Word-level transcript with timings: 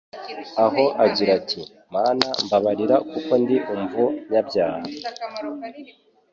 aho 0.65 0.83
agira 1.05 1.31
ati: 1.39 1.61
«Mana 1.93 2.27
mbabarira 2.45 2.95
kuko 3.11 3.31
ndi 3.41 3.57
umvnyabyaha."» 3.73 4.83